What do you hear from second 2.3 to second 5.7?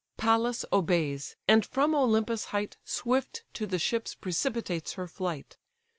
height Swift to the ships precipitates her flight.